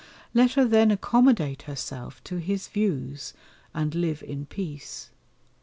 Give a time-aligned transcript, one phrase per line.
[0.33, 3.35] Let her then accommodate herself to his views
[3.71, 5.11] and live in peace.